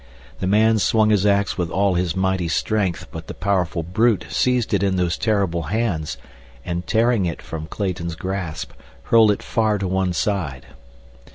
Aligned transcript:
The 0.39 0.47
man 0.47 0.79
swung 0.79 1.11
his 1.11 1.27
ax 1.27 1.59
with 1.59 1.69
all 1.69 1.93
his 1.93 2.15
mighty 2.15 2.47
strength, 2.47 3.05
but 3.11 3.27
the 3.27 3.35
powerful 3.35 3.83
brute 3.83 4.25
seized 4.31 4.73
it 4.73 4.81
in 4.81 4.95
those 4.95 5.15
terrible 5.15 5.61
hands, 5.69 6.17
and 6.65 6.87
tearing 6.87 7.27
it 7.27 7.39
from 7.39 7.67
Clayton's 7.67 8.15
grasp 8.15 8.71
hurled 9.03 9.29
it 9.29 9.43
far 9.43 9.77
to 9.77 9.87
one 9.87 10.11
side. 10.13 10.65